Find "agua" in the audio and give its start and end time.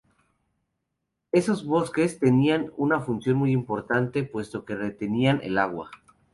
5.59-5.91